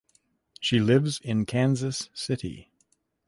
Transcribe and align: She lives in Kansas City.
She 0.59 0.79
lives 0.79 1.19
in 1.19 1.45
Kansas 1.45 2.09
City. 2.15 2.71